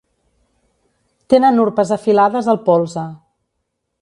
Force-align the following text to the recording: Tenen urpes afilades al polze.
Tenen 1.33 1.61
urpes 1.67 1.93
afilades 1.99 2.51
al 2.55 2.63
polze. 2.71 3.05